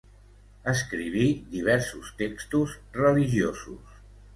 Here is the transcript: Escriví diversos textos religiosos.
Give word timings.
Escriví 0.71 1.29
diversos 1.53 2.11
textos 2.23 2.77
religiosos. 3.01 3.99